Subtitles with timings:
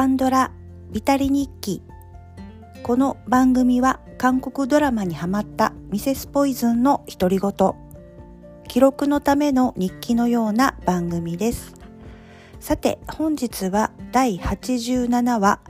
[0.00, 0.50] カンドラ
[0.92, 1.82] ビタリ日記。
[2.82, 7.52] この番組は韓国ドラマにハマったミセスポイズンの独り言。
[8.66, 11.74] 記録のための日記のような番組です。
[12.60, 15.60] さて本日は第87話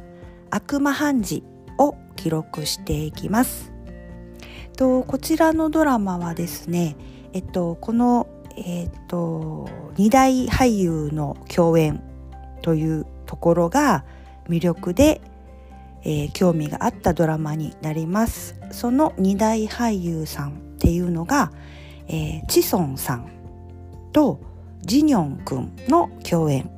[0.51, 1.43] 悪魔判事
[1.77, 3.73] を記録していきます。
[4.77, 6.97] とこちらのドラマはですね
[7.33, 12.01] えっとこのえっと二大俳優の共演
[12.63, 14.05] というところが
[14.51, 15.21] 魅力で、
[16.03, 18.57] えー、興味があったドラマになります。
[18.73, 21.53] その二大俳優さんっていうのが、
[22.09, 23.31] えー、チソンさん
[24.13, 24.41] と
[24.83, 26.71] ジニョンくんの共演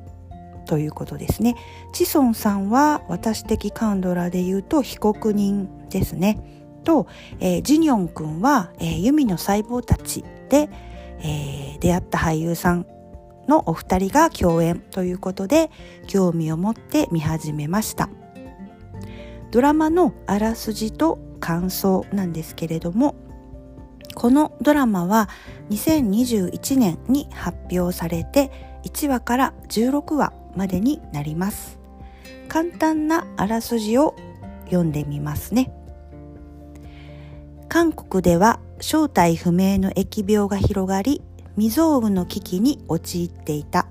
[0.65, 1.55] ということですね。
[1.93, 6.39] チソンさんは私的カンドラで言うと被告人ですね。
[6.83, 7.07] と、
[7.39, 10.69] えー、ジニョンくんは、えー、ユミの細胞たちで、
[11.19, 12.85] えー、出会った俳優さん
[13.47, 15.69] のお二人が共演ということで
[16.07, 18.09] 興味を持って見始めました。
[19.51, 23.15] ドラマのあらすじと感想なんですけれども
[24.15, 25.29] このドラマは
[25.69, 28.51] 2021年に発表されて
[28.83, 31.79] 1話から16話までになります。
[32.47, 34.15] 簡単なあらすじを
[34.65, 35.71] 読んでみますね。
[37.69, 41.21] 韓国では正体不明の疫病が広がり
[41.55, 43.87] 未曾有の危機に陥っていた。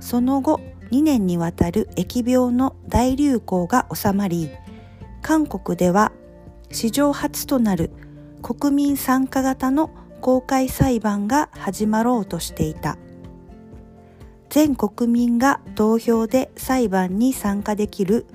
[0.00, 4.50] その後2年にわたる疫病の大流行が収まり
[5.22, 6.12] 韓国では
[6.70, 7.90] 史上初となる
[8.42, 12.98] 国民参加型の公開裁判が始まろうとしていた。
[14.50, 18.26] 全国民が投票で裁判に参加できる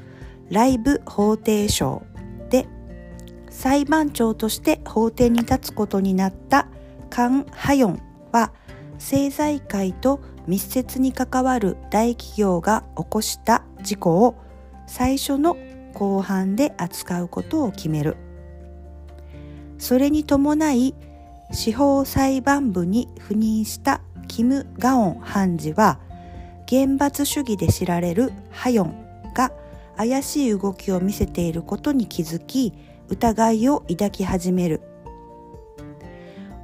[0.49, 2.01] ライブ法廷賞
[2.49, 2.67] で
[3.49, 6.67] 裁判長として法廷に立つことになった
[7.09, 8.08] カン・ハヨン。
[8.31, 8.51] は
[8.93, 14.35] 政財界と密接に関わる大企業が起こした事故を
[14.87, 15.57] 最初の
[15.93, 18.17] 後半で扱うことを決める。
[19.77, 20.93] それに伴い
[21.51, 25.99] 司法裁判部に赴任したキム・ガオン判事は
[26.67, 29.51] 厳罰主義で知られるハヨンが
[29.97, 32.73] 怪しい動きを見せていることに気づき
[33.07, 34.81] 疑いを抱き始める。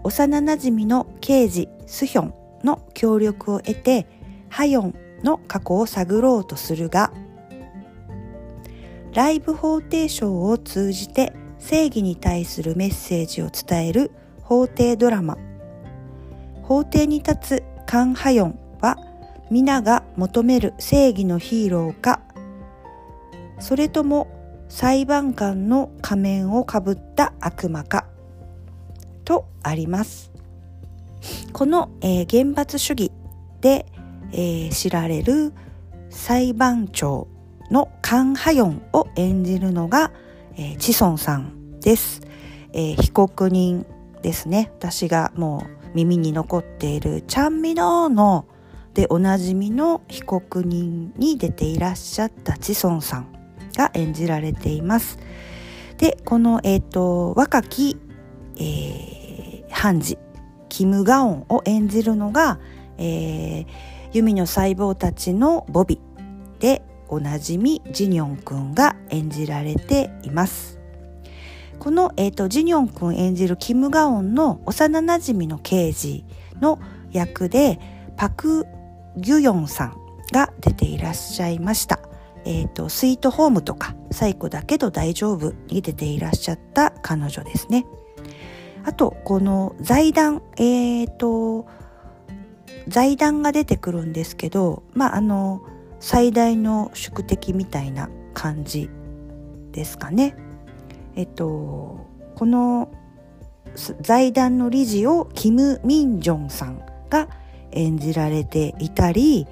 [0.06, 2.34] 幼なじみの刑事スヒョン
[2.64, 4.06] の協力を得て
[4.50, 7.12] ハヨンの過去を探ろうとするが
[9.16, 14.12] ライブ法廷賞を通じて正義に対するメッセージを伝える
[14.44, 15.38] 法廷ドラマ。
[16.62, 18.98] 法廷に立つカン・ハヨンは
[19.50, 22.22] 皆が求める正義のヒーローか
[23.60, 24.28] それとも
[24.70, 28.06] 裁判官の仮面をかぶった悪魔か。
[29.26, 30.32] とあります。
[31.52, 33.12] この、えー、厳罰主義
[33.62, 33.86] で、
[34.32, 35.54] えー、知られる
[36.10, 37.28] 裁判長
[37.72, 40.12] のカン・ハヨンを演じるのが、
[40.56, 42.22] えー、チソンさんです、
[42.74, 43.86] えー、被告人
[44.22, 44.72] ですね。
[44.78, 48.46] 私がもう耳に残っているチャンミノーの
[48.94, 53.28] でおなじみの被告人に出ていらっしゃったチソンさん
[53.76, 55.20] が演じられています。
[55.98, 57.98] で、この、えっ、ー、と、若き、
[58.58, 59.15] えー、
[59.86, 60.18] 判事、
[60.68, 62.60] キム・ガオンを演じるのが、
[62.98, 63.68] えー、
[64.14, 66.02] 弓の細胞たちのボビ
[66.60, 70.80] でおなじみジニョン君が演じられています。
[71.78, 76.26] この、えーと、ジニョン君演じるキム・ガオンの幼なじみの刑事
[76.60, 76.80] の
[77.12, 77.80] 役で
[78.18, 78.66] パク・
[79.18, 79.98] ギュヨンさん
[80.34, 82.00] が出ていらっしゃいました。
[82.44, 87.86] えっ、ー、と、スイートホームとか、サイコだけど大丈夫に出ていらっしゃった彼女ですね。
[88.86, 91.68] あと、この財団、えっ、ー、と、
[92.88, 95.62] 財団が出てくるんですけど、まあ、あの、
[96.00, 98.90] 最大の宿敵みたいな感じ
[99.72, 100.38] ですかね。
[101.16, 102.92] えっと、この
[104.02, 107.28] 財団の理事をキム・ミンジョンさんが
[107.72, 109.48] 演じられていたり、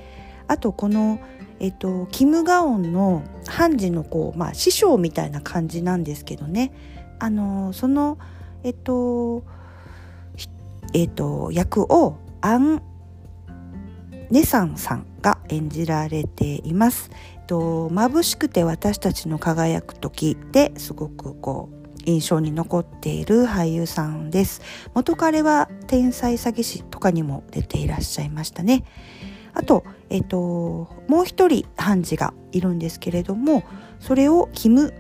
[0.48, 1.20] あとこの
[1.60, 6.74] えっと、キム・ガオンの判事のこう、まあ、師匠みたいな感じなんですけどね
[7.20, 8.18] あのその
[8.64, 9.44] えっと
[10.94, 12.82] えっと役をアン・
[14.30, 17.12] ネサンさんが演じられています。
[17.36, 24.62] えっと眩しくて私たちの輝く時ですごくこう印象に残っている俳優さんです。
[24.94, 28.84] 元彼は天才詐欺師とかにも出ていらっしゃいましたね。
[29.54, 33.64] あと、えっ、と、もう一人判事がいるんですけれども、
[34.00, 34.94] それをキム・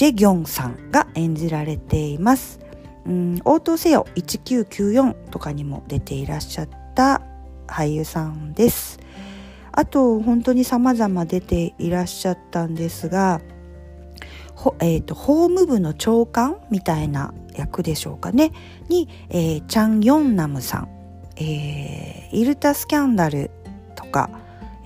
[0.00, 2.58] ジェギョンさんが演じられています。
[3.04, 7.20] うん、応答せよ1994とかにも出ていらっしゃった
[7.66, 8.98] 俳優さんです。
[9.72, 13.42] あと本当に様々出ていらっしゃったんですが
[14.80, 18.52] えーと、法務部の長官みたいな役でしょうかね
[18.88, 20.88] に、えー、チャン・ヨンナムさん、
[21.36, 23.50] えー、イルタスキャンダル
[23.96, 24.30] とか、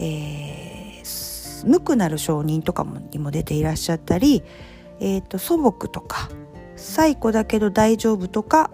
[0.01, 4.43] えー、無垢なる証人とかもにも出ていらっしゃったり、
[5.01, 6.29] えーと、祖母とか
[6.77, 8.71] 最古だけど大丈夫とか、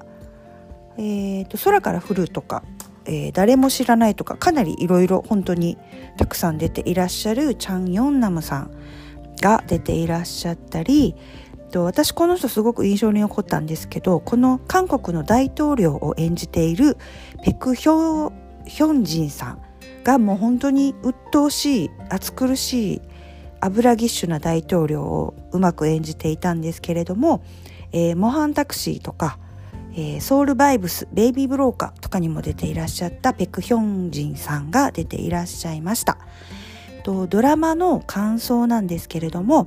[0.97, 2.63] えーと空から降るとか
[3.07, 5.79] えー、誰も知らないとかかなりいろいろ本当に
[6.17, 8.71] たくさん出ていらっしゃるチャン・ヨンナムさん
[9.41, 11.17] が出ていらっしゃったり
[11.71, 16.97] と私この人すごく印象に残ったんですけどこの韓国の大統領を演じている
[17.45, 18.33] ペク・ヒョ
[18.67, 19.63] ヒョンジンさん
[20.05, 23.03] がもう本当に鬱陶しい暑苦しい
[23.61, 27.43] 油ぎっしゅな大統領をうまく演じていたんですけれども、
[27.93, 29.39] えー、モハンタクシーとか
[29.93, 36.17] えー、ソウルバイブスベイビーブローカーとかにも出ていらっしゃったペクヒョンジンさんが出ていらっしゃいました。
[37.03, 39.67] とドラマの感想なんですけれども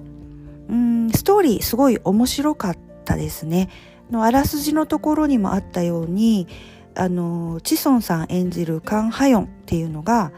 [0.70, 3.68] うんストーリーすごい面白かったですね。
[4.12, 6.48] のあらすじのところにもあったように
[6.96, 10.32] あのチソンさん演じるカン・ハヨンっていうのが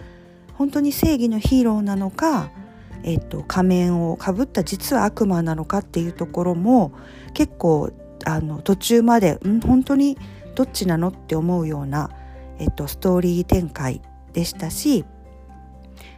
[0.53, 2.49] 本当に正義のヒーローなのか、
[3.05, 6.91] えっと、仮面をかぶった実は悪魔なのかっていうところも
[7.35, 7.91] 結構
[8.25, 10.17] あの途中までん本当に
[10.55, 12.09] どっちなのって思うような、
[12.57, 14.01] えっと、ストーリー展開
[14.33, 15.05] でしたし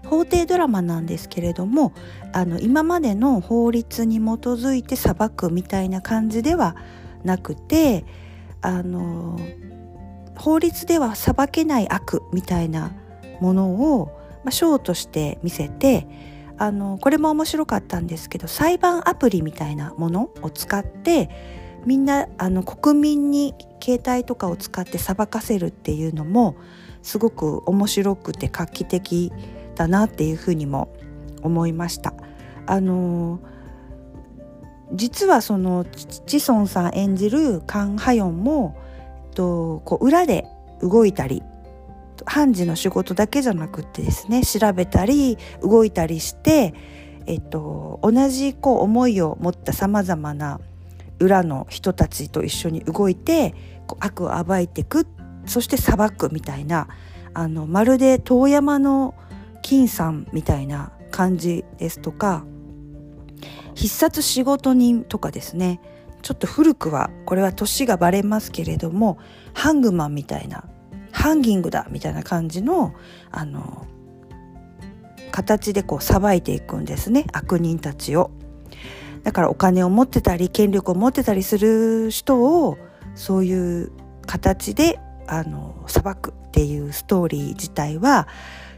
[0.05, 1.93] 法廷ドラマなんですけれども
[2.31, 6.77] あの今までの法律に基づいて裁くみたいな感じでは
[7.25, 8.05] なくて
[8.61, 9.37] あの
[10.37, 12.93] 法律では裁けない悪みたいな
[13.41, 14.07] ものを、
[14.45, 16.07] まあ、ショーとして見せて
[16.57, 21.29] あのこれも面白かったんですけど裁判アプリみたいなものを使って
[21.85, 26.55] みんなあの国民に携帯とかを使って裁かせるっていうのも
[27.03, 29.31] すごく面白くて画期的
[29.75, 30.93] だなっていうふうにも
[31.43, 32.13] 思いました。
[32.65, 33.39] あの
[34.93, 38.75] 実はそのチソンさん演じるカン・ハヨンも
[39.27, 40.45] えっとこう裏で
[40.81, 41.43] 動いたり
[42.27, 46.73] 判事の仕事だけじゃなくってですね調べたり動いたりして、
[47.25, 50.59] えっと、同じこう思いを持ったさまざまな
[51.19, 53.55] 裏の人たちと一緒に動いて
[53.87, 55.07] こう悪を暴いていく
[55.45, 56.89] そして裁くみたいな
[57.33, 59.15] あのまるで遠山の
[59.61, 62.45] 金さんみたいな感じですとか
[63.73, 65.79] 必殺仕事人とかですね。
[66.23, 69.19] ちょっと古くはこれは年がバレますけれども
[69.53, 70.65] ハングマンみたいな
[71.17, 72.93] ハンギングだみたいな感じの
[73.31, 73.87] あの
[75.31, 78.29] 形でこうさばいていくんですね悪人たちを。
[79.23, 82.77] だからお金を持ってたり権力を持ってたりする人を
[83.15, 83.91] そういう
[84.25, 88.27] 形であの裁くっていうストーリー自体は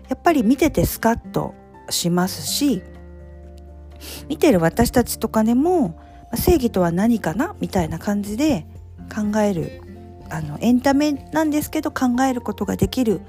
[0.07, 1.53] やっぱり見ててスカッと
[1.89, 2.81] しますし
[4.27, 5.99] 見てる私たちとかでも
[6.35, 8.65] 正義とは何かなみたいな感じで
[9.13, 9.83] 考える
[10.29, 13.21] あのエンタメなんですけど考えることができる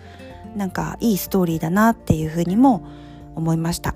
[0.57, 2.87] なんかいいストーリーだなっていうふうにも
[3.35, 3.95] 思いました。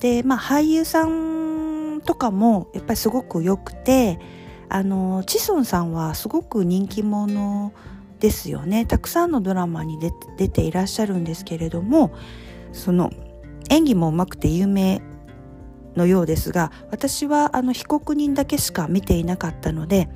[0.00, 4.18] でまあ俳優さんとかもやっぱりすごく良くて
[4.68, 7.72] あのチソンさんはすごく人気者
[8.20, 9.98] ですよねたくさんのドラマに
[10.38, 12.12] 出ていらっしゃるんですけれども
[12.72, 13.10] その
[13.70, 15.02] 演技もうまくて有名
[15.96, 20.08] のようですが私はあの被告人だけしか見ていなかったので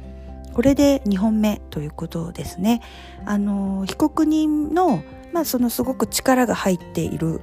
[0.52, 2.80] これで2本目ということですね。
[3.24, 5.02] あの被告人の,、
[5.32, 7.40] まあそのすごく力が入っている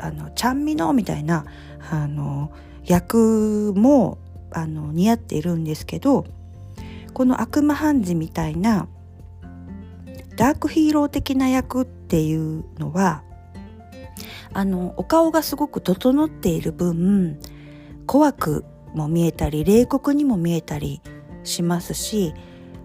[0.00, 1.44] あのちゃんみのみたいな
[1.90, 2.52] あの
[2.84, 4.18] 役も
[4.50, 6.24] あの似合っているんですけど
[7.12, 8.88] この悪魔判事みたいな
[10.36, 13.22] ダークヒーロー的な役っていうのは
[14.52, 17.38] あのお顔がすごく整っている分
[18.06, 18.64] 怖く
[18.94, 21.02] も見えたり冷酷にも見えたり
[21.48, 22.34] しますし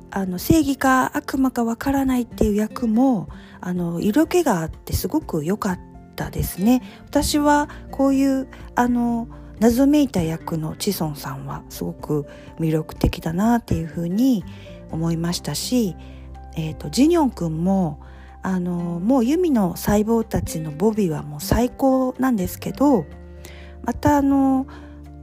[0.09, 3.29] あの正義か悪魔かわからないっていう役も
[3.61, 5.79] あの色気があってすごく良かっ
[6.15, 6.83] たですね。
[7.05, 9.27] 私はこういうあの
[9.59, 12.27] 謎めいた役のチソンさんはすごく
[12.59, 14.43] 魅力的だなっていうふうに
[14.91, 15.95] 思いましたし、
[16.55, 17.99] えーと、ジニョン君も
[18.43, 23.05] あのもうユミの細胞たちのボビーはもう最高なんですけど
[23.83, 24.67] またあの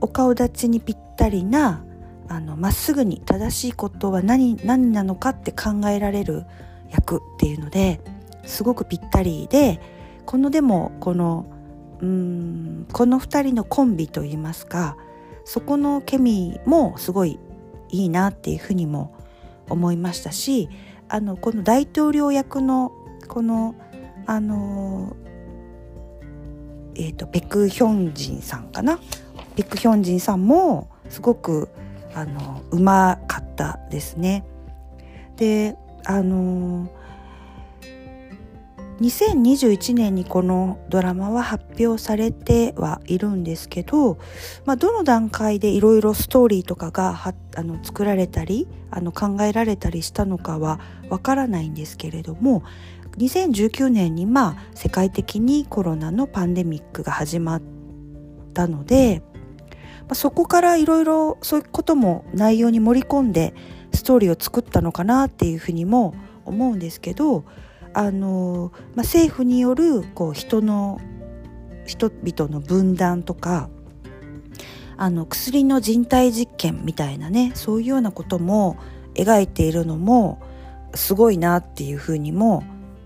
[0.01, 1.85] お顔立ちにぴったりな
[2.31, 6.45] あのまっすぐに正しいことは何何なのかって考えられる
[6.89, 7.99] 役っていうので
[8.45, 9.81] すごくぴったりで
[10.25, 11.45] このでもこの
[11.99, 14.95] うんこの2人のコンビといいますか
[15.43, 17.37] そこのケミーもすごい
[17.89, 19.13] いいなっていうふうにも
[19.67, 20.69] 思いましたし
[21.09, 22.93] あのこの大統領役の
[23.27, 23.75] この
[24.25, 25.17] あの
[26.95, 28.99] ええーと、ペク・ヒョンジンさんかな？
[29.55, 31.69] ペク・ヒョンジンさんもすごく
[32.13, 34.45] あのうまかったですね。
[35.37, 35.75] で
[36.05, 36.89] あの
[39.01, 44.19] 2021年にこのドラマは発表されてはいるんですけど、
[44.65, 52.63] まあ、どの段階でいろいろストーリーとかがはあの作られたりあの考えられたりしたのかはわからないんですけれども
[53.17, 57.61] 2019年にまあ世界的にコロナのパンデミックが始まっ
[58.53, 59.21] たので、
[60.13, 63.53] そこからいろいろそういうことも内容に盛り込んで
[63.93, 66.13] ストーリーを作ったのかなっていうふうにも
[66.45, 67.45] 思うんですけど
[67.93, 70.99] あの、まあ、政府によるこう人の
[71.85, 73.69] 人々の分断とか
[74.97, 78.77] あの薬の人体実験みたいなねそういうようなことも
[79.15, 80.41] 描いているのも
[80.93, 82.63] すごいなっていうふうにも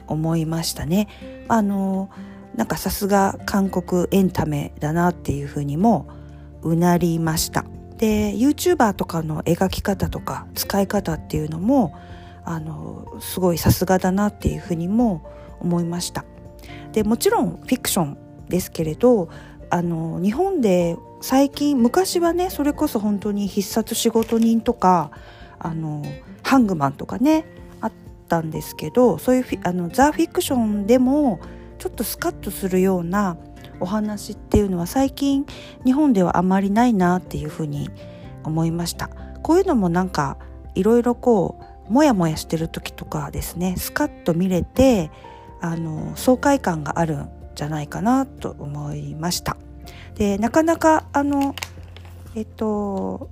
[0.07, 1.07] 思いましたね。
[1.47, 2.09] あの
[2.55, 6.07] なんかさすが韓国エンタメだなっていうふうにも
[6.65, 7.63] うなりました。
[7.97, 11.95] で YouTuber とかの描き方とか使い方っていうのも
[12.43, 15.21] あのすごいさすがだなっていうふうにも
[15.61, 16.25] 思いました。
[16.91, 18.17] でもちろんフィクション
[18.49, 19.29] ですけれど
[19.69, 25.11] あの日本で最近昔はねそれこそ本当に必殺仕事人とか
[25.59, 26.03] あの
[26.43, 27.45] ハングマンとかね
[27.81, 27.91] あっ
[28.27, 31.39] たんですけどそういうあのザ・フィクションでも
[31.79, 33.37] ちょっとスカッとするような
[33.79, 35.45] お話っていうのは最近
[35.85, 37.89] 日本ではあまりないなっていうふうに
[38.43, 39.09] 思いました
[39.41, 40.37] こういうのもなんか
[40.75, 45.11] いろいろこうモヤモヤしてる時とかですねスカッと見れて
[45.61, 49.57] あの爽快感があるんじゃないかなと思いました
[50.15, 51.55] でなかなかあの
[52.35, 53.29] えっと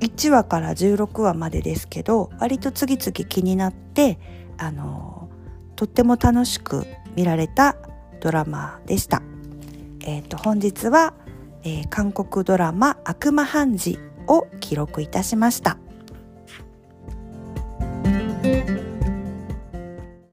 [0.00, 4.18] 1話から16話までですけど割と次々気になって
[4.56, 5.28] あの
[5.76, 6.86] とっても楽しく
[7.16, 7.76] 見られた
[8.20, 9.29] ドラマでした。
[10.04, 11.14] えーと、本日は、
[11.62, 15.78] えー、韓国ドラマ「悪魔判事」を記録いたしました。